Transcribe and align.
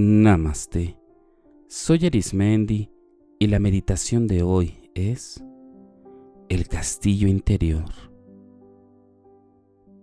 Namaste. 0.00 0.96
Soy 1.66 2.06
Arismendi 2.06 2.88
y 3.40 3.48
la 3.48 3.58
meditación 3.58 4.28
de 4.28 4.44
hoy 4.44 4.92
es 4.94 5.42
el 6.48 6.68
castillo 6.68 7.26
interior. 7.26 7.90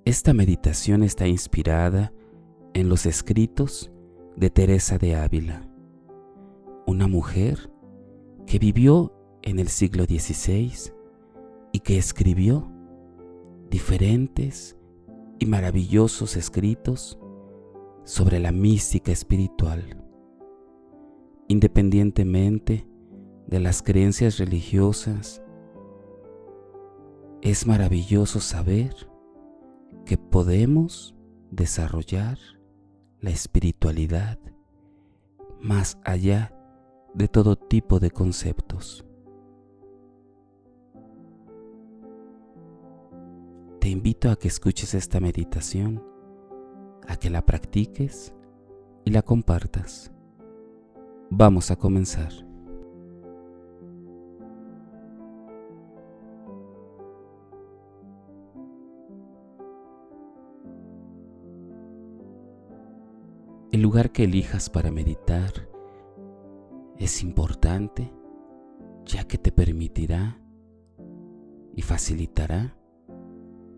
Esta 0.04 0.34
meditación 0.34 1.02
está 1.02 1.28
inspirada 1.28 2.12
en 2.74 2.90
los 2.90 3.06
escritos 3.06 3.90
de 4.36 4.50
Teresa 4.50 4.98
de 4.98 5.16
Ávila, 5.16 5.66
una 6.86 7.08
mujer 7.08 7.72
que 8.46 8.60
vivió 8.60 9.14
en 9.44 9.60
el 9.60 9.70
siglo 9.70 10.04
XVI 10.04 10.92
y 11.72 11.80
que 11.80 11.98
escribió 11.98 12.70
diferentes 13.70 14.76
y 15.40 15.46
maravillosos 15.46 16.36
escritos 16.36 17.18
sobre 18.06 18.40
la 18.40 18.52
mística 18.52 19.12
espiritual. 19.12 20.02
Independientemente 21.48 22.88
de 23.48 23.60
las 23.60 23.84
creencias 23.84 24.38
religiosas, 24.38 25.42
es 27.42 27.68
maravilloso 27.68 28.40
saber 28.40 28.96
que 30.06 30.18
podemos 30.18 31.16
desarrollar 31.52 32.38
la 33.20 33.32
espiritualidad 33.32 34.40
más 35.60 35.98
allá 36.04 36.54
de 37.14 37.28
todo 37.28 37.56
tipo 37.56 38.00
de 38.00 38.12
conceptos. 38.12 39.06
Te 43.80 43.90
invito 43.90 44.30
a 44.30 44.36
que 44.36 44.48
escuches 44.48 44.94
esta 44.94 45.20
meditación, 45.20 46.04
a 47.08 47.18
que 47.18 47.30
la 47.30 47.46
practiques 47.46 48.34
y 49.04 49.12
la 49.12 49.22
compartas. 49.22 50.12
Vamos 51.30 51.72
a 51.72 51.76
comenzar. 51.76 52.32
El 63.72 63.82
lugar 63.82 64.12
que 64.12 64.24
elijas 64.24 64.70
para 64.70 64.90
meditar 64.90 65.52
es 66.98 67.22
importante 67.22 68.10
ya 69.04 69.26
que 69.26 69.38
te 69.38 69.52
permitirá 69.52 70.40
y 71.76 71.82
facilitará 71.82 72.78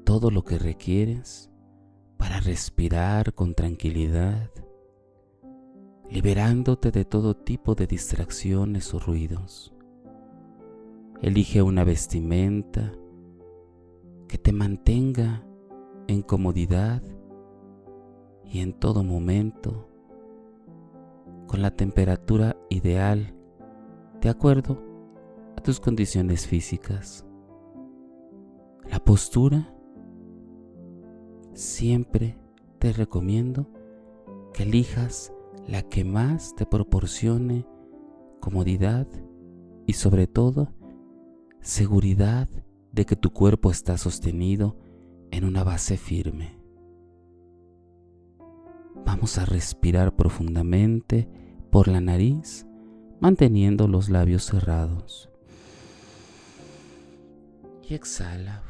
todo 0.03 0.29
lo 0.29 0.43
que 0.43 0.59
requieres 0.59 1.49
para 2.17 2.39
respirar 2.39 3.33
con 3.33 3.53
tranquilidad, 3.53 4.49
liberándote 6.09 6.91
de 6.91 7.05
todo 7.05 7.35
tipo 7.35 7.75
de 7.75 7.87
distracciones 7.87 8.93
o 8.93 8.99
ruidos. 8.99 9.73
Elige 11.21 11.61
una 11.61 11.83
vestimenta 11.83 12.91
que 14.27 14.37
te 14.37 14.51
mantenga 14.51 15.43
en 16.07 16.21
comodidad 16.21 17.01
y 18.45 18.59
en 18.59 18.73
todo 18.73 19.03
momento 19.03 19.89
con 21.47 21.61
la 21.61 21.71
temperatura 21.71 22.57
ideal 22.69 23.33
de 24.21 24.29
acuerdo 24.29 24.81
a 25.55 25.61
tus 25.61 25.79
condiciones 25.79 26.45
físicas. 26.45 27.25
La 28.89 28.99
postura, 28.99 29.73
siempre 31.57 32.37
te 32.77 32.93
recomiendo 32.93 33.67
que 34.53 34.63
elijas 34.63 35.33
la 35.67 35.81
que 35.81 36.05
más 36.05 36.55
te 36.55 36.67
proporcione 36.67 37.65
comodidad 38.39 39.07
y 39.87 39.93
sobre 39.93 40.27
todo 40.27 40.71
seguridad 41.59 42.47
de 42.91 43.05
que 43.07 43.15
tu 43.15 43.31
cuerpo 43.31 43.71
está 43.71 43.97
sostenido 43.97 44.77
en 45.31 45.45
una 45.45 45.63
base 45.63 45.97
firme. 45.97 46.59
Vamos 49.03 49.39
a 49.39 49.45
respirar 49.45 50.15
profundamente 50.15 51.27
por 51.71 51.87
la 51.87 52.01
nariz, 52.01 52.67
manteniendo 53.19 53.87
los 53.87 54.09
labios 54.09 54.45
cerrados. 54.45 55.29
Y 57.89 57.95
exhala. 57.95 58.63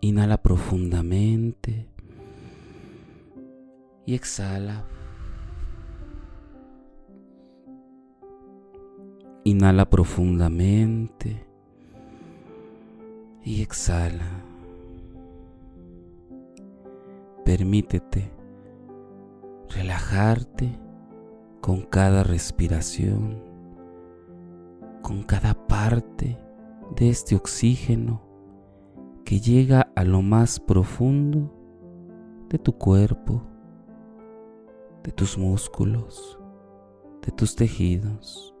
Inhala 0.00 0.42
profundamente 0.42 1.88
y 4.04 4.14
exhala. 4.14 4.84
Inhala 9.44 9.88
profundamente 9.88 11.46
y 13.44 13.62
exhala. 13.62 14.42
Permítete 17.44 18.30
relajarte 19.68 20.78
con 21.60 21.82
cada 21.82 22.22
respiración, 22.22 23.42
con 25.02 25.22
cada 25.22 25.54
parte 25.66 26.38
de 26.96 27.10
este 27.10 27.36
oxígeno 27.36 28.25
que 29.26 29.40
llega 29.40 29.90
a 29.96 30.04
lo 30.04 30.22
más 30.22 30.60
profundo 30.60 31.52
de 32.48 32.60
tu 32.60 32.72
cuerpo, 32.72 33.42
de 35.02 35.10
tus 35.10 35.36
músculos, 35.36 36.38
de 37.22 37.32
tus 37.32 37.56
tejidos. 37.56 38.54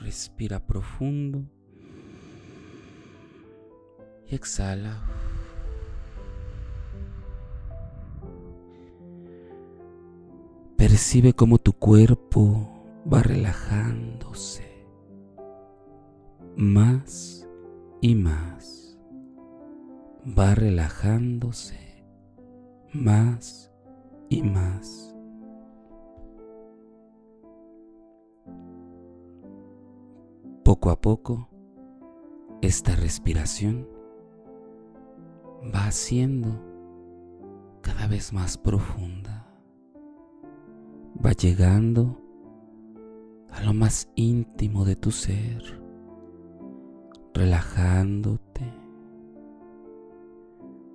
Respira 0.00 0.58
profundo 0.58 1.44
y 4.26 4.34
exhala. 4.34 5.08
Percibe 10.76 11.32
cómo 11.32 11.58
tu 11.58 11.72
cuerpo 11.72 12.75
va 13.12 13.22
relajándose 13.22 14.64
más 16.56 17.46
y 18.00 18.14
más. 18.14 18.98
Va 20.26 20.54
relajándose 20.54 22.04
más 22.92 23.72
y 24.28 24.42
más. 24.42 25.14
Poco 30.64 30.90
a 30.90 31.00
poco, 31.00 31.48
esta 32.60 32.96
respiración 32.96 33.88
va 35.72 35.92
siendo 35.92 36.48
cada 37.82 38.08
vez 38.08 38.32
más 38.32 38.58
profunda. 38.58 39.46
Va 41.24 41.32
llegando 41.32 42.25
a 43.56 43.62
lo 43.62 43.72
más 43.72 44.10
íntimo 44.16 44.84
de 44.84 44.96
tu 44.96 45.10
ser, 45.10 45.80
relajándote, 47.32 48.70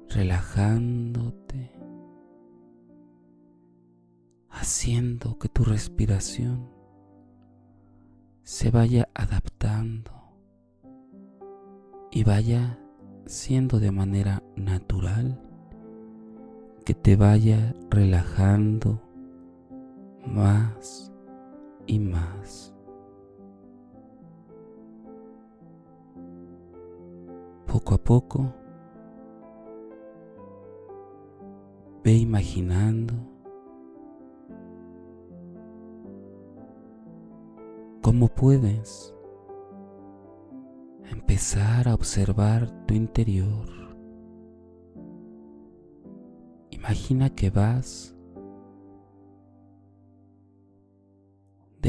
relajándote, 0.09 1.71
haciendo 4.47 5.39
que 5.39 5.50
tu 5.50 5.63
respiración 5.63 6.69
se 8.44 8.69
vaya 8.69 9.09
adaptando 9.15 10.12
y 12.12 12.24
vaya 12.24 12.80
siendo 13.25 13.80
de 13.80 13.91
manera 13.91 14.44
natural 14.56 15.41
que 16.86 16.94
te 16.94 17.15
vaya 17.15 17.74
relajando 17.89 19.01
más 20.27 21.11
y 21.88 22.00
más. 22.00 22.74
Poco 27.66 27.95
a 27.95 27.98
poco 27.98 28.54
ve 32.04 32.13
imaginando 32.13 33.13
cómo 38.01 38.27
puedes 38.27 39.16
empezar 41.12 41.88
a 41.88 41.94
observar 41.94 42.69
tu 42.86 42.94
interior. 42.94 43.69
Imagina 46.72 47.30
que 47.30 47.50
vas 47.50 48.16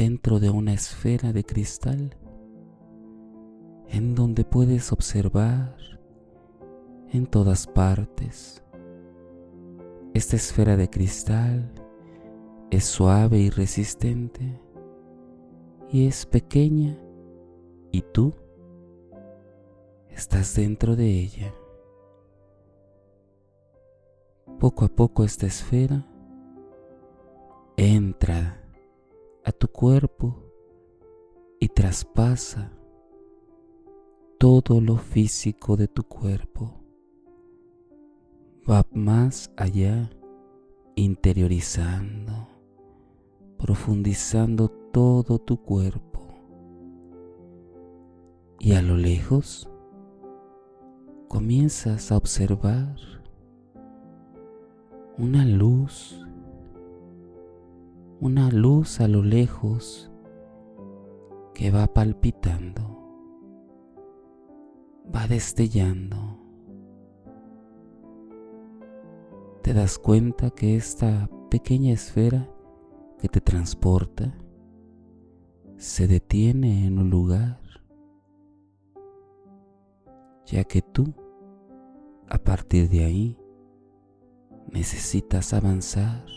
dentro 0.03 0.41
de 0.41 0.49
una 0.49 0.73
esfera 0.73 1.31
de 1.31 1.45
cristal 1.45 2.17
en 3.87 4.15
donde 4.15 4.43
puedes 4.43 4.91
observar 4.91 5.77
en 7.13 7.25
todas 7.25 7.67
partes. 7.67 8.61
Esta 10.13 10.35
esfera 10.35 10.75
de 10.75 10.89
cristal 10.89 11.71
es 12.69 12.83
suave 12.83 13.39
y 13.39 13.49
resistente 13.49 14.59
y 15.89 16.05
es 16.05 16.25
pequeña 16.25 16.97
y 17.93 18.01
tú 18.01 18.33
estás 20.09 20.53
dentro 20.53 20.97
de 20.97 21.07
ella. 21.07 21.53
Poco 24.59 24.83
a 24.83 24.89
poco 24.89 25.23
esta 25.23 25.45
esfera 25.45 26.05
entra 27.77 28.62
a 29.43 29.51
tu 29.51 29.67
cuerpo 29.67 30.35
y 31.59 31.67
traspasa 31.67 32.71
todo 34.37 34.81
lo 34.81 34.97
físico 34.97 35.77
de 35.77 35.87
tu 35.87 36.03
cuerpo. 36.03 36.81
Va 38.69 38.85
más 38.93 39.51
allá, 39.57 40.09
interiorizando, 40.95 42.47
profundizando 43.57 44.69
todo 44.69 45.39
tu 45.39 45.61
cuerpo. 45.61 46.21
Y 48.59 48.73
a 48.73 48.81
lo 48.81 48.95
lejos 48.95 49.69
comienzas 51.27 52.11
a 52.11 52.17
observar 52.17 52.95
una 55.17 55.45
luz, 55.45 56.22
una 58.23 58.49
luz 58.49 59.01
a 59.01 59.09
lo 59.09 59.21
lejos 59.21 60.09
que 61.53 61.71
va 61.71 61.87
palpitando, 61.87 62.81
va 65.13 65.27
destellando. 65.27 66.39
Te 69.61 69.73
das 69.73 69.99
cuenta 69.99 70.51
que 70.51 70.77
esta 70.77 71.29
pequeña 71.49 71.91
esfera 71.91 72.49
que 73.19 73.27
te 73.27 73.41
transporta 73.41 74.33
se 75.75 76.07
detiene 76.07 76.87
en 76.87 76.99
un 76.99 77.09
lugar, 77.09 77.59
ya 80.45 80.63
que 80.63 80.81
tú, 80.81 81.13
a 82.29 82.37
partir 82.37 82.87
de 82.87 83.03
ahí, 83.03 83.37
necesitas 84.71 85.53
avanzar 85.53 86.32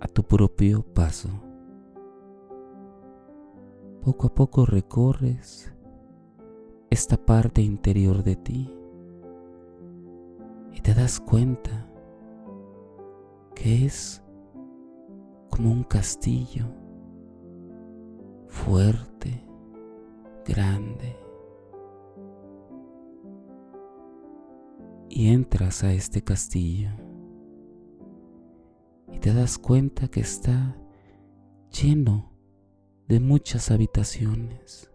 a 0.00 0.08
tu 0.08 0.22
propio 0.22 0.82
paso. 0.82 1.28
Poco 4.02 4.26
a 4.28 4.34
poco 4.34 4.66
recorres 4.66 5.72
esta 6.90 7.16
parte 7.16 7.62
interior 7.62 8.22
de 8.22 8.36
ti 8.36 8.72
y 10.72 10.80
te 10.80 10.94
das 10.94 11.18
cuenta 11.20 11.88
que 13.54 13.84
es 13.84 14.22
como 15.50 15.72
un 15.72 15.84
castillo 15.84 16.66
fuerte, 18.48 19.42
grande. 20.44 21.16
Y 25.08 25.28
entras 25.28 25.82
a 25.82 25.92
este 25.92 26.22
castillo 26.22 26.90
y 29.12 29.18
te 29.18 29.32
das 29.32 29.58
cuenta 29.58 30.08
que 30.08 30.20
está 30.20 30.76
lleno 31.70 32.32
de 33.08 33.20
muchas 33.20 33.70
habitaciones, 33.70 34.90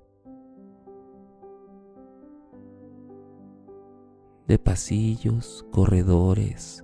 de 4.48 4.60
pasillos, 4.60 5.66
corredores, 5.72 6.84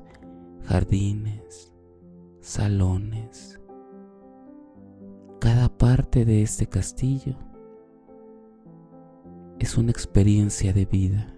jardines, 0.63 1.73
salones. 2.39 3.59
Cada 5.39 5.69
parte 5.69 6.23
de 6.25 6.41
este 6.41 6.67
castillo 6.67 7.35
es 9.59 9.77
una 9.77 9.91
experiencia 9.91 10.71
de 10.71 10.85
vida. 10.85 11.33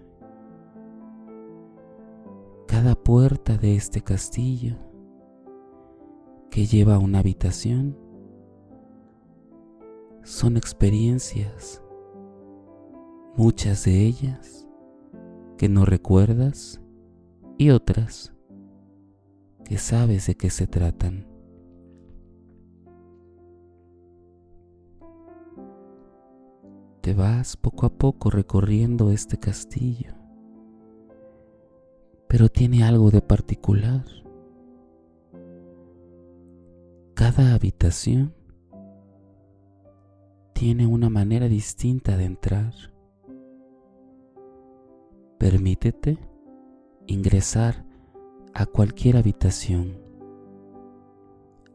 Cada 2.66 2.94
puerta 2.94 3.56
de 3.56 3.74
este 3.74 4.02
castillo 4.02 4.89
que 6.50 6.66
lleva 6.66 6.96
a 6.96 6.98
una 6.98 7.20
habitación 7.20 7.96
son 10.24 10.56
experiencias, 10.56 11.82
muchas 13.36 13.84
de 13.84 14.04
ellas 14.06 14.66
que 15.56 15.68
no 15.68 15.84
recuerdas 15.84 16.80
y 17.56 17.70
otras 17.70 18.34
que 19.64 19.78
sabes 19.78 20.26
de 20.26 20.34
qué 20.34 20.50
se 20.50 20.66
tratan. 20.66 21.26
Te 27.00 27.14
vas 27.14 27.56
poco 27.56 27.86
a 27.86 27.90
poco 27.90 28.30
recorriendo 28.30 29.10
este 29.10 29.38
castillo, 29.38 30.14
pero 32.28 32.48
tiene 32.48 32.84
algo 32.84 33.10
de 33.10 33.22
particular. 33.22 34.04
Cada 37.32 37.54
habitación 37.54 38.34
tiene 40.52 40.84
una 40.84 41.08
manera 41.08 41.46
distinta 41.46 42.16
de 42.16 42.24
entrar. 42.24 42.74
Permítete 45.38 46.18
ingresar 47.06 47.84
a 48.52 48.66
cualquier 48.66 49.16
habitación. 49.16 49.96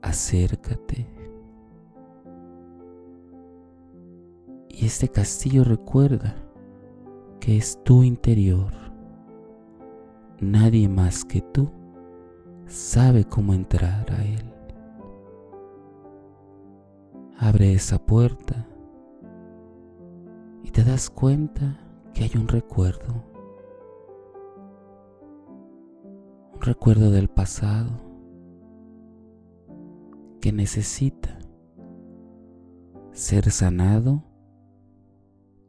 Acércate. 0.02 1.08
Y 4.68 4.86
este 4.86 5.08
castillo 5.08 5.64
recuerda 5.64 6.36
que 7.40 7.56
es 7.56 7.82
tu 7.86 8.04
interior. 8.04 8.74
Nadie 10.42 10.90
más 10.90 11.24
que 11.24 11.40
tú 11.40 11.72
sabe 12.68 13.24
cómo 13.24 13.54
entrar 13.54 14.12
a 14.12 14.26
él. 14.26 14.55
Abre 17.38 17.74
esa 17.74 17.98
puerta 18.06 18.68
te 20.76 20.84
das 20.84 21.10
cuenta 21.10 21.80
que 22.14 22.26
hay 22.26 22.32
un 22.36 22.50
recuerdo, 22.50 23.24
un 26.54 26.60
recuerdo 26.60 27.12
del 27.12 27.30
pasado 27.30 27.92
que 30.42 30.52
necesita 30.52 31.40
ser 33.14 33.50
sanado 33.52 34.22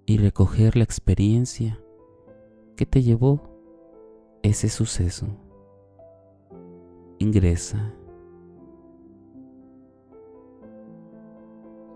y 0.07 0.19
recoger 0.19 0.77
la 0.77 0.83
experiencia 0.83 1.79
que 2.75 2.85
te 2.85 3.05
llevó 3.05 3.41
ese 4.43 4.69
suceso. 4.69 5.29
Ingresa. 7.21 7.95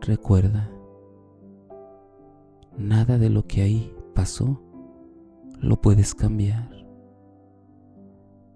Recuerda 0.01 0.71
Nada 2.81 3.19
de 3.19 3.29
lo 3.29 3.47
que 3.47 3.61
ahí 3.61 3.95
pasó 4.15 4.59
lo 5.59 5.81
puedes 5.83 6.15
cambiar. 6.15 6.71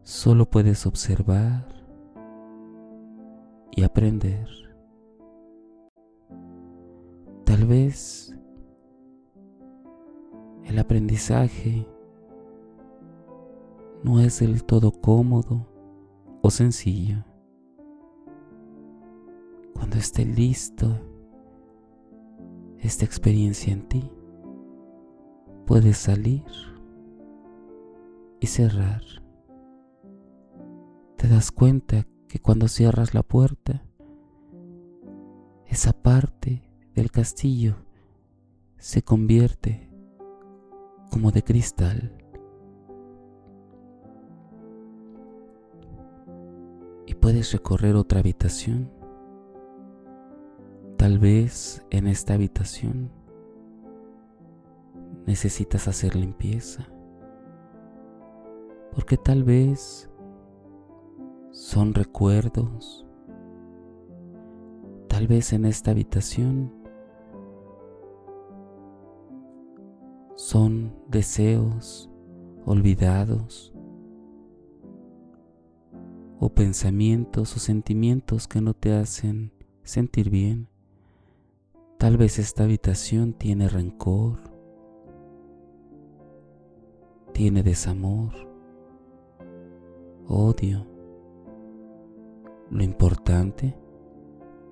Solo 0.02 0.48
puedes 0.48 0.86
observar 0.86 1.66
y 3.72 3.82
aprender. 3.82 4.48
Tal 7.44 7.66
vez 7.66 8.34
el 10.64 10.78
aprendizaje 10.78 11.86
no 14.02 14.20
es 14.20 14.40
del 14.40 14.64
todo 14.64 14.90
cómodo 14.90 15.66
o 16.40 16.50
sencillo. 16.50 17.24
Cuando 19.74 19.96
esté 19.98 20.24
listo 20.24 21.13
esta 22.84 23.06
experiencia 23.06 23.72
en 23.72 23.88
ti, 23.88 24.10
puedes 25.66 25.96
salir 25.96 26.44
y 28.40 28.46
cerrar. 28.46 29.00
Te 31.16 31.26
das 31.26 31.50
cuenta 31.50 32.06
que 32.28 32.38
cuando 32.40 32.68
cierras 32.68 33.14
la 33.14 33.22
puerta, 33.22 33.82
esa 35.66 35.94
parte 35.94 36.62
del 36.94 37.10
castillo 37.10 37.76
se 38.76 39.02
convierte 39.02 39.88
como 41.10 41.30
de 41.30 41.42
cristal. 41.42 42.18
Y 47.06 47.14
puedes 47.14 47.50
recorrer 47.52 47.96
otra 47.96 48.20
habitación 48.20 48.90
Tal 51.04 51.18
vez 51.18 51.84
en 51.90 52.06
esta 52.06 52.32
habitación 52.32 53.10
necesitas 55.26 55.86
hacer 55.86 56.16
limpieza. 56.16 56.88
Porque 58.90 59.18
tal 59.18 59.44
vez 59.44 60.10
son 61.50 61.92
recuerdos. 61.92 63.06
Tal 65.06 65.26
vez 65.26 65.52
en 65.52 65.66
esta 65.66 65.90
habitación 65.90 66.72
son 70.36 70.96
deseos 71.08 72.08
olvidados 72.64 73.74
o 76.38 76.48
pensamientos 76.48 77.54
o 77.54 77.60
sentimientos 77.60 78.48
que 78.48 78.62
no 78.62 78.72
te 78.72 78.94
hacen 78.94 79.52
sentir 79.82 80.30
bien. 80.30 80.73
Tal 81.98 82.16
vez 82.16 82.38
esta 82.38 82.64
habitación 82.64 83.32
tiene 83.32 83.68
rencor, 83.68 84.38
tiene 87.32 87.62
desamor, 87.62 88.32
odio. 90.26 90.86
Lo 92.70 92.82
importante 92.82 93.76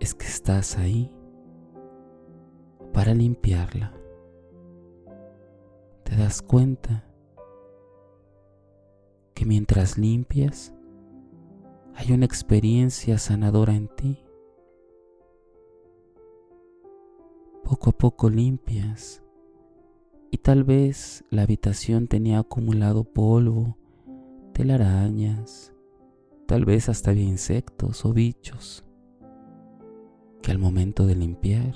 es 0.01 0.15
que 0.15 0.27
estás 0.27 0.79
ahí 0.79 1.13
para 2.93 3.15
limpiarla. 3.15 3.95
Te 6.05 6.17
das 6.17 6.43
cuenta 6.43 7.05
que 9.35 9.47
mientras 9.47 9.97
limpias 9.97 10.75
hay 11.95 12.13
una 12.13 12.27
experiencia 12.27 13.19
sanadora 13.19 13.75
en 13.75 13.89
ti. 13.89 14.22
Poco 17.73 17.89
a 17.89 17.93
poco 17.95 18.29
limpias 18.29 19.23
y 20.31 20.37
tal 20.37 20.63
vez 20.63 21.25
la 21.31 21.45
habitación 21.45 22.07
tenía 22.07 22.39
acumulado 22.39 23.03
polvo, 23.03 23.79
telarañas, 24.53 25.73
tal 26.45 26.67
vez 26.67 26.91
hasta 26.91 27.13
había 27.13 27.25
insectos 27.25 28.05
o 28.05 28.13
bichos 28.13 28.85
que 30.43 30.51
al 30.51 30.59
momento 30.59 31.07
de 31.07 31.15
limpiar 31.15 31.73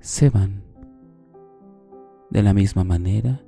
se 0.00 0.28
van. 0.28 0.64
De 2.28 2.42
la 2.42 2.52
misma 2.52 2.82
manera, 2.82 3.44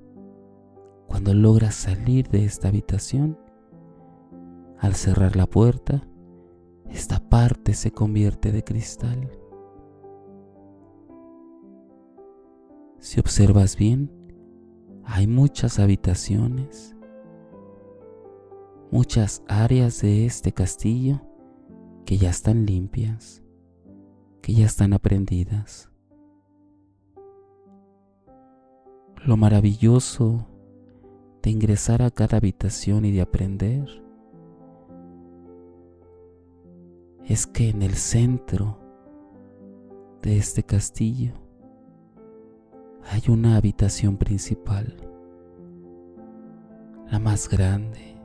cuando 1.08 1.34
logras 1.34 1.74
salir 1.74 2.28
de 2.28 2.44
esta 2.44 2.68
habitación, 2.68 3.36
al 4.78 4.94
cerrar 4.94 5.34
la 5.34 5.48
puerta, 5.48 6.06
esta 6.88 7.18
parte 7.18 7.74
se 7.74 7.90
convierte 7.90 8.52
de 8.52 8.62
cristal. 8.62 9.28
Si 13.00 13.20
observas 13.20 13.76
bien, 13.76 14.10
hay 15.04 15.26
muchas 15.28 15.78
habitaciones, 15.78 16.96
muchas 18.90 19.42
áreas 19.46 20.00
de 20.02 20.26
este 20.26 20.52
castillo 20.52 21.20
que 22.04 22.18
ya 22.18 22.30
están 22.30 22.66
limpias, 22.66 23.42
que 24.42 24.52
ya 24.52 24.66
están 24.66 24.92
aprendidas. 24.92 25.90
Lo 29.24 29.36
maravilloso 29.36 30.48
de 31.42 31.50
ingresar 31.50 32.02
a 32.02 32.10
cada 32.10 32.38
habitación 32.38 33.04
y 33.04 33.12
de 33.12 33.20
aprender 33.20 33.86
es 37.26 37.46
que 37.46 37.68
en 37.68 37.82
el 37.82 37.94
centro 37.94 38.80
de 40.20 40.38
este 40.38 40.64
castillo 40.64 41.47
hay 43.10 43.22
una 43.28 43.56
habitación 43.56 44.18
principal, 44.18 44.94
la 47.10 47.18
más 47.18 47.48
grande, 47.48 48.20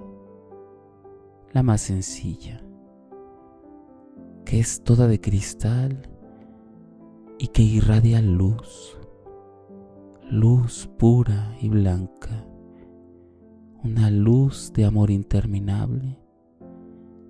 la 1.53 1.63
más 1.63 1.81
sencilla, 1.81 2.61
que 4.43 4.59
es 4.59 4.83
toda 4.83 5.07
de 5.07 5.21
cristal 5.21 6.09
y 7.39 7.47
que 7.47 7.61
irradia 7.61 8.21
luz, 8.21 8.97
luz 10.29 10.89
pura 10.97 11.55
y 11.61 11.69
blanca, 11.69 12.45
una 13.83 14.11
luz 14.11 14.73
de 14.73 14.83
amor 14.83 15.11
interminable, 15.11 16.19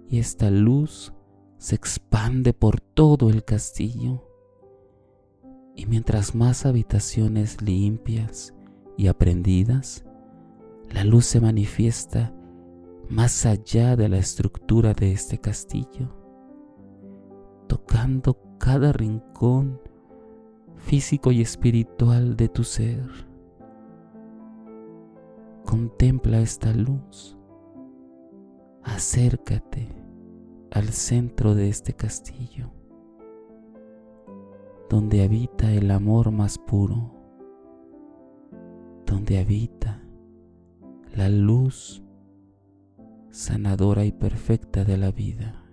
y 0.10 0.18
esta 0.18 0.50
luz 0.50 1.14
se 1.58 1.76
expande 1.76 2.54
por 2.54 2.82
todo 2.82 3.30
el 3.30 3.44
castillo. 3.44 4.33
Y 5.76 5.86
mientras 5.88 6.36
más 6.36 6.66
habitaciones 6.66 7.62
limpias 7.62 8.54
y 8.98 9.08
aprendidas, 9.08 10.06
la 10.92 11.04
luz 11.04 11.26
se 11.26 11.42
manifiesta 11.42 12.34
más 13.10 13.46
allá 13.46 13.96
de 13.96 14.10
la 14.10 14.18
estructura 14.18 14.94
de 14.94 15.12
este 15.12 15.40
castillo, 15.40 16.16
tocando 17.68 18.38
cada 18.60 18.94
rincón 18.94 19.82
físico 20.78 21.32
y 21.32 21.42
espiritual 21.42 22.36
de 22.36 22.50
tu 22.50 22.64
ser. 22.64 23.10
Contempla 25.66 26.40
esta 26.40 26.72
luz, 26.74 27.38
acércate 28.84 29.90
al 30.72 30.90
centro 30.90 31.56
de 31.56 31.70
este 31.70 31.94
castillo, 31.94 32.72
donde 34.90 35.24
habita 35.24 35.72
el 35.72 35.92
amor 35.92 36.32
más 36.32 36.58
puro, 36.58 37.14
donde 39.06 39.40
habita 39.40 40.02
la 41.16 41.30
luz 41.30 42.04
sanadora 43.30 44.06
y 44.06 44.12
perfecta 44.12 44.84
de 44.84 44.98
la 44.98 45.12
vida. 45.12 45.64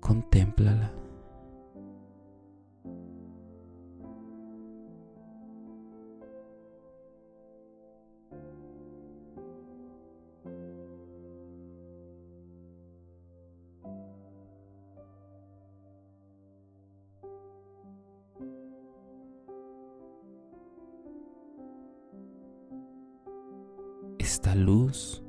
Contémplala. 0.00 1.05
Esta 24.26 24.56
luz 24.56 25.22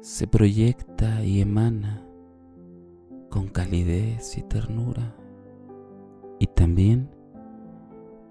se 0.00 0.26
proyecta 0.26 1.24
y 1.24 1.40
emana 1.40 2.04
con 3.30 3.46
calidez 3.46 4.36
y 4.36 4.42
ternura 4.42 5.14
y 6.40 6.48
también 6.48 7.08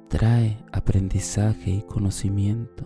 trae 0.09 0.61
aprendizaje 0.73 1.71
y 1.71 1.81
conocimiento, 1.83 2.83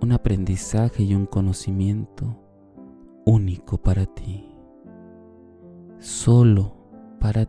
un 0.00 0.12
aprendizaje 0.12 1.02
y 1.02 1.16
un 1.16 1.26
conocimiento 1.26 2.38
único 3.26 3.78
para 3.78 4.06
ti, 4.06 4.48
solo 5.98 6.76
para 7.18 7.46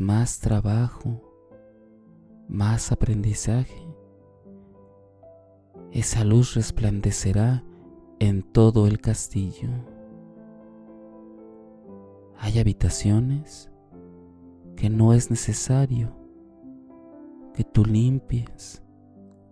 más 0.00 0.38
trabajo, 0.40 1.20
más 2.48 2.92
aprendizaje, 2.92 3.86
esa 5.92 6.24
luz 6.24 6.54
resplandecerá 6.54 7.64
en 8.18 8.42
todo 8.42 8.86
el 8.86 9.00
castillo. 9.00 9.68
Hay 12.38 12.58
habitaciones 12.58 13.70
que 14.76 14.90
no 14.90 15.12
es 15.12 15.30
necesario 15.30 16.12
que 17.54 17.64
tú 17.64 17.84
limpies 17.84 18.82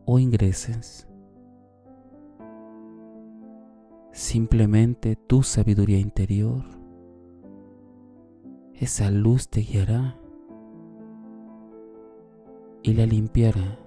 o 0.04 0.18
ingreses. 0.18 1.08
Simplemente 4.12 5.16
tu 5.16 5.42
sabiduría 5.42 5.99
interior 5.99 6.82
esa 8.82 9.12
luz 9.12 9.49
te 9.49 9.61
guiará 9.61 10.18
y 12.83 12.95
la 12.95 13.07
limpiará. 13.07 13.79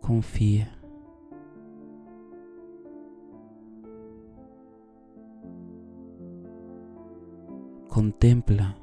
Confía. 0.00 0.76
Contempla 7.88 8.76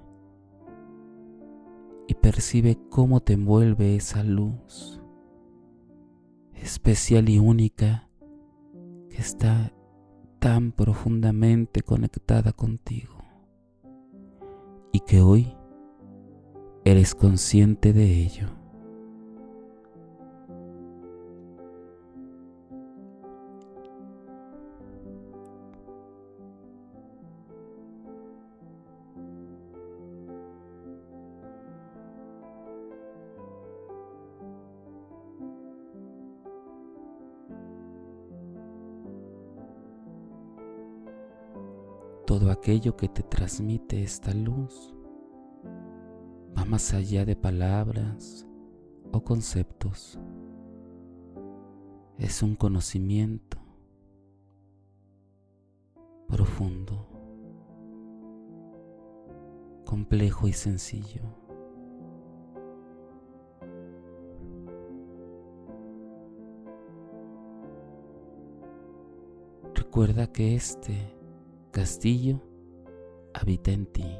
percibe 2.22 2.78
cómo 2.90 3.22
te 3.22 3.34
envuelve 3.34 3.96
esa 3.96 4.24
luz 4.24 5.02
especial 6.54 7.30
y 7.30 7.40
única 7.40 8.10
que 9.10 9.18
está 9.18 9.72
tan 10.40 10.72
profundamente 10.72 11.84
conectada 11.84 12.52
contigo 12.52 13.18
y 14.92 15.00
que 15.00 15.22
hoy 15.22 15.57
eres 16.90 17.14
consciente 17.14 17.92
de 17.92 18.06
ello. 18.06 18.48
todo 42.26 42.52
aquello 42.52 42.98
que 42.98 43.08
te 43.08 43.24
transmite 43.24 44.04
esta 44.04 44.34
luz 44.34 44.97
va 46.58 46.66
más 46.66 46.94
allá 46.94 47.24
de 47.26 47.36
palabras 47.36 48.48
o 49.12 49.24
conceptos. 49.24 50.20
Es 52.18 52.42
un 52.42 52.56
conocimiento 52.56 53.58
profundo, 56.28 57.08
complejo 59.86 60.48
y 60.48 60.54
sencillo. 60.54 61.22
Recuerda 69.76 70.32
que 70.32 70.56
este 70.56 71.16
castillo 71.72 72.42
habita 73.34 73.72
en 73.72 73.86
ti 73.86 74.18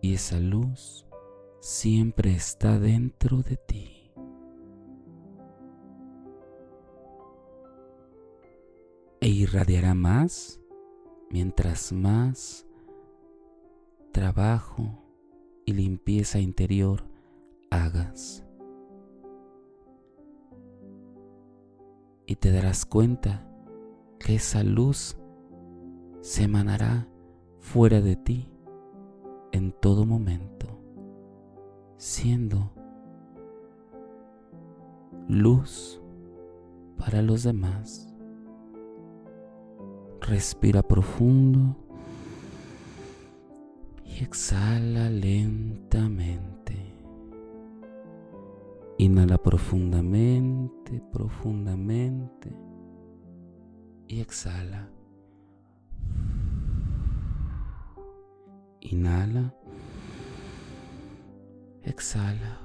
y 0.00 0.14
esa 0.14 0.38
luz 0.38 1.07
siempre 1.60 2.32
está 2.32 2.78
dentro 2.78 3.42
de 3.42 3.56
ti. 3.56 4.12
E 9.20 9.28
irradiará 9.28 9.94
más 9.94 10.60
mientras 11.30 11.92
más 11.92 12.66
trabajo 14.12 15.02
y 15.64 15.72
limpieza 15.72 16.38
interior 16.38 17.04
hagas. 17.70 18.44
Y 22.26 22.36
te 22.36 22.52
darás 22.52 22.84
cuenta 22.86 23.46
que 24.18 24.36
esa 24.36 24.62
luz 24.62 25.16
se 26.20 26.44
emanará 26.44 27.08
fuera 27.58 28.00
de 28.00 28.16
ti 28.16 28.50
en 29.52 29.72
todo 29.72 30.04
momento, 30.04 30.77
siendo 31.98 32.70
luz 35.28 36.00
para 36.96 37.20
los 37.20 37.42
demás. 37.42 38.08
Respira 40.20 40.82
profundo 40.82 41.76
y 44.04 44.22
exhala 44.22 45.10
lentamente. 45.10 46.48
Inhala 48.98 49.38
profundamente, 49.38 51.02
profundamente 51.12 52.52
y 54.06 54.20
exhala. 54.20 54.88
Inhala. 58.80 59.57
Exhala. 61.82 62.60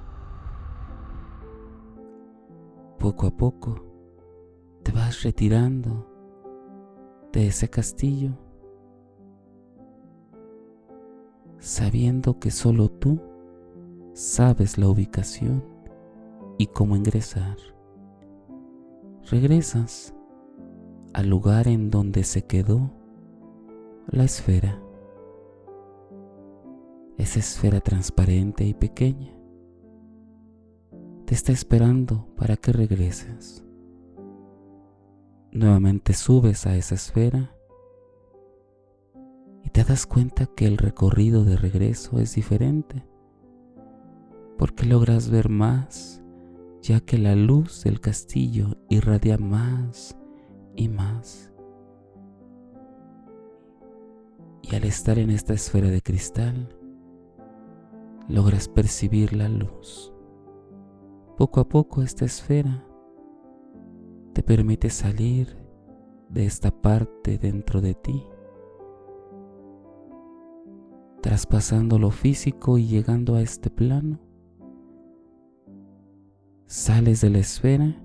Poco 2.98 3.26
a 3.26 3.30
poco 3.30 3.84
te 4.82 4.92
vas 4.92 5.22
retirando 5.22 6.06
de 7.32 7.48
ese 7.48 7.68
castillo, 7.68 8.32
sabiendo 11.58 12.38
que 12.38 12.50
solo 12.50 12.90
tú 12.90 13.20
sabes 14.12 14.78
la 14.78 14.88
ubicación 14.88 15.64
y 16.58 16.66
cómo 16.68 16.96
ingresar. 16.96 17.56
Regresas 19.30 20.14
al 21.12 21.28
lugar 21.28 21.68
en 21.68 21.90
donde 21.90 22.24
se 22.24 22.44
quedó 22.44 22.90
la 24.08 24.24
esfera 24.24 24.83
esa 27.18 27.38
esfera 27.38 27.80
transparente 27.80 28.64
y 28.64 28.74
pequeña 28.74 29.34
te 31.24 31.34
está 31.34 31.52
esperando 31.52 32.28
para 32.36 32.56
que 32.56 32.72
regreses. 32.72 33.64
Nuevamente 35.52 36.12
subes 36.12 36.66
a 36.66 36.76
esa 36.76 36.96
esfera 36.96 37.56
y 39.62 39.70
te 39.70 39.84
das 39.84 40.06
cuenta 40.06 40.46
que 40.46 40.66
el 40.66 40.76
recorrido 40.76 41.44
de 41.44 41.56
regreso 41.56 42.18
es 42.18 42.34
diferente, 42.34 43.06
porque 44.58 44.84
logras 44.84 45.30
ver 45.30 45.48
más, 45.48 46.22
ya 46.82 47.00
que 47.00 47.16
la 47.16 47.34
luz 47.34 47.84
del 47.84 48.00
castillo 48.00 48.76
irradia 48.90 49.38
más 49.38 50.18
y 50.76 50.88
más. 50.88 51.52
Y 54.60 54.74
al 54.74 54.84
estar 54.84 55.18
en 55.18 55.30
esta 55.30 55.54
esfera 55.54 55.88
de 55.88 56.02
cristal, 56.02 56.76
logras 58.28 58.68
percibir 58.68 59.34
la 59.34 59.48
luz. 59.48 60.12
Poco 61.36 61.60
a 61.60 61.68
poco 61.68 62.02
esta 62.02 62.24
esfera 62.24 62.86
te 64.32 64.42
permite 64.42 64.90
salir 64.90 65.56
de 66.28 66.46
esta 66.46 66.70
parte 66.70 67.38
dentro 67.38 67.80
de 67.80 67.94
ti, 67.94 68.24
traspasando 71.20 71.98
lo 71.98 72.10
físico 72.10 72.78
y 72.78 72.86
llegando 72.86 73.34
a 73.34 73.42
este 73.42 73.70
plano. 73.70 74.20
Sales 76.66 77.20
de 77.20 77.30
la 77.30 77.38
esfera 77.38 78.02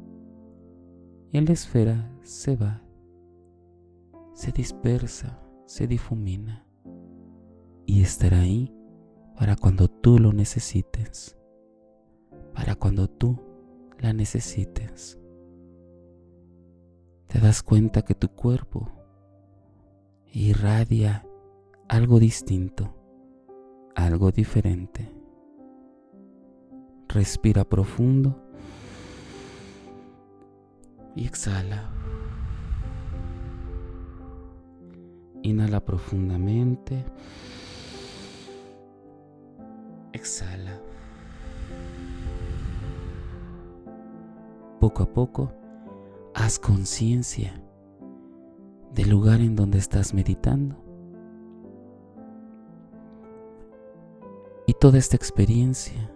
y 1.32 1.38
en 1.38 1.46
la 1.46 1.54
esfera 1.54 2.12
se 2.24 2.56
va, 2.56 2.84
se 4.34 4.52
dispersa, 4.52 5.40
se 5.66 5.88
difumina 5.88 6.66
y 7.86 8.02
estará 8.02 8.42
ahí 8.42 8.79
para 9.40 9.56
cuando 9.56 9.88
tú 9.88 10.20
lo 10.20 10.34
necesites, 10.34 11.38
para 12.54 12.76
cuando 12.76 13.08
tú 13.08 13.40
la 13.98 14.12
necesites. 14.12 15.18
Te 17.28 17.40
das 17.40 17.64
cuenta 17.64 18.02
que 18.02 18.16
tu 18.16 18.28
cuerpo 18.28 18.92
irradia 20.34 21.26
algo 21.88 22.20
distinto, 22.20 22.94
algo 23.96 24.32
diferente. 24.32 25.10
Respira 27.08 27.64
profundo 27.64 28.44
y 31.16 31.26
exhala. 31.26 31.90
Inhala 35.44 35.80
profundamente. 35.80 37.06
Exhala. 40.14 40.82
Poco 44.80 45.04
a 45.04 45.06
poco, 45.06 45.52
haz 46.34 46.58
conciencia 46.58 47.62
del 48.94 49.10
lugar 49.10 49.42
en 49.42 49.56
donde 49.56 49.78
estás 49.78 50.14
meditando. 50.14 50.76
Y 54.66 54.74
toda 54.74 54.98
esta 54.98 55.16
experiencia 55.16 56.12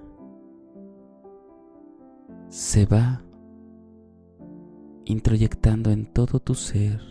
se 2.49 2.86
va 2.86 3.23
introyectando 5.06 5.91
en 5.91 6.06
todo 6.06 6.39
tu 6.39 6.56
ser, 6.56 7.01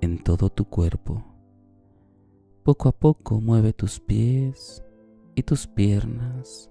en 0.00 0.22
todo 0.22 0.48
tu 0.50 0.64
cuerpo. 0.64 1.24
Poco 2.62 2.88
a 2.88 2.92
poco 2.92 3.40
mueve 3.40 3.72
tus 3.72 4.00
pies, 4.00 4.84
y 5.34 5.42
tus 5.42 5.66
piernas, 5.66 6.70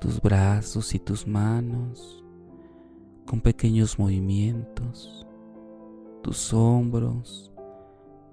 tus 0.00 0.20
brazos 0.20 0.94
y 0.94 0.98
tus 0.98 1.26
manos 1.26 2.24
con 3.26 3.40
pequeños 3.40 3.98
movimientos, 3.98 5.26
tus 6.22 6.52
hombros, 6.52 7.52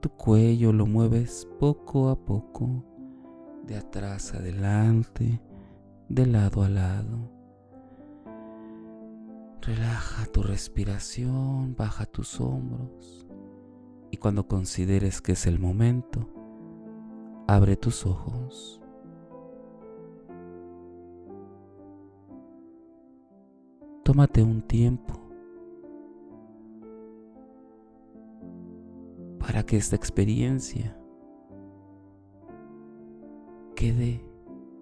tu 0.02 0.10
cuello 0.10 0.74
lo 0.74 0.86
mueves 0.86 1.48
poco 1.60 2.10
a 2.10 2.16
poco, 2.16 2.84
de 3.66 3.78
atrás 3.78 4.34
adelante, 4.34 5.42
de 6.10 6.26
lado 6.26 6.64
a 6.64 6.70
lado. 6.70 7.32
Relaja 9.62 10.26
tu 10.26 10.42
respiración, 10.42 11.76
baja 11.78 12.06
tus 12.06 12.42
hombros 12.42 13.28
y 14.10 14.18
cuando 14.18 14.48
consideres 14.48 15.22
que 15.22 15.34
es 15.34 15.46
el 15.46 15.58
momento, 15.58 16.28
abre 17.56 17.76
tus 17.76 18.06
ojos. 18.06 18.82
Tómate 24.06 24.42
un 24.42 24.62
tiempo 24.62 25.20
para 29.38 29.64
que 29.64 29.76
esta 29.76 29.98
experiencia 29.98 30.98
quede 33.76 34.24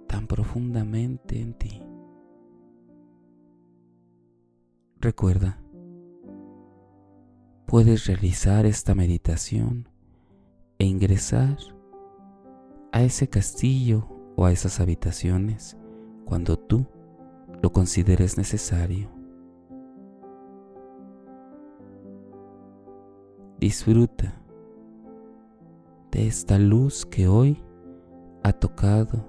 tan 0.07 0.27
profundamente 0.27 1.41
en 1.41 1.53
ti. 1.55 1.81
Recuerda, 5.01 5.59
puedes 7.65 8.05
realizar 8.05 8.67
esta 8.67 8.93
meditación 8.93 9.89
e 10.77 10.85
ingresar 10.85 11.57
a 12.91 13.03
ese 13.03 13.27
castillo 13.27 14.07
o 14.35 14.45
a 14.45 14.51
esas 14.51 14.79
habitaciones 14.79 15.77
cuando 16.25 16.57
tú 16.57 16.85
lo 17.61 17.71
consideres 17.71 18.37
necesario. 18.37 19.09
Disfruta 23.59 24.41
de 26.11 26.27
esta 26.27 26.57
luz 26.57 27.05
que 27.05 27.27
hoy 27.27 27.63
ha 28.43 28.53
tocado 28.53 29.25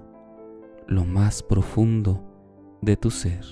lo 0.87 1.05
más 1.05 1.43
profundo 1.43 2.23
de 2.81 2.95
tu 2.95 3.11
ser. 3.11 3.45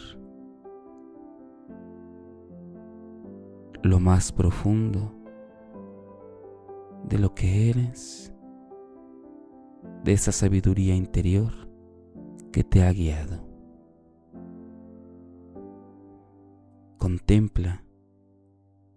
lo 3.83 3.99
más 3.99 4.31
profundo 4.31 5.13
de 7.03 7.17
lo 7.17 7.33
que 7.33 7.69
eres, 7.69 8.33
de 10.03 10.13
esa 10.13 10.31
sabiduría 10.31 10.95
interior 10.95 11.53
que 12.51 12.63
te 12.63 12.83
ha 12.83 12.91
guiado. 12.91 13.47
Contempla 16.97 17.83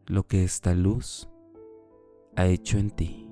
lo 0.07 0.27
que 0.27 0.45
esta 0.45 0.75
luz 0.75 1.29
ha 2.37 2.47
hecho 2.47 2.79
en 2.79 2.91
ti. 2.91 3.32